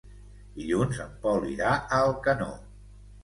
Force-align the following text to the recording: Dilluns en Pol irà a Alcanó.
Dilluns 0.53 1.01
en 1.03 1.11
Pol 1.27 1.45
irà 1.51 1.73
a 1.73 1.99
Alcanó. 2.07 2.49